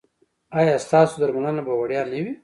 ایا 0.59 0.75
ستاسو 0.85 1.13
درملنه 1.21 1.61
به 1.67 1.73
وړیا 1.79 2.01
نه 2.11 2.19
وي؟ 2.23 2.33